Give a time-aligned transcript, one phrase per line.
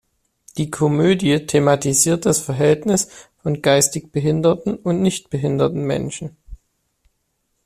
[0.57, 3.07] Die Komödie thematisiert das Verhältnis
[3.43, 6.35] von geistig Behinderten und nicht behinderten Menschen.